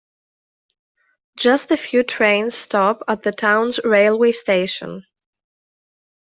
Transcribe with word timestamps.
Just 1.37 1.69
a 1.69 1.77
few 1.77 2.01
trains 2.01 2.55
stop 2.57 3.03
at 3.07 3.21
the 3.21 3.31
town's 3.31 3.79
railway 3.85 4.31
station. 4.31 5.05